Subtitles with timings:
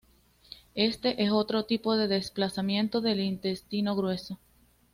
[0.73, 4.39] Este es otro tipo de desplazamiento del intestino grueso.